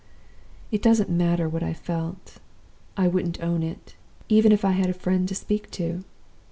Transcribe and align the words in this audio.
It 0.71 0.81
doesn't 0.81 1.11
matter 1.11 1.47
what 1.47 1.61
I 1.61 1.75
felt 1.75 2.37
I 2.97 3.07
wouldn't 3.07 3.39
own 3.39 3.61
it, 3.61 3.95
even 4.29 4.51
if 4.51 4.65
I 4.65 4.71
had 4.71 4.89
a 4.89 4.95
friend 4.95 5.27
to 5.27 5.35
speak 5.35 5.69
to. 5.77 6.03